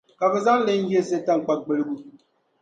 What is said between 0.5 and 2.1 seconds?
li n-yiɣisi taŋkpagbiligu.